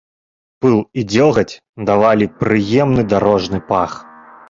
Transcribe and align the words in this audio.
Пыл 0.65 0.77
і 1.01 1.03
дзёгаць 1.11 1.59
давалі 1.91 2.31
прыемны 2.43 3.09
дарожны 3.15 3.65
пах. 3.73 3.91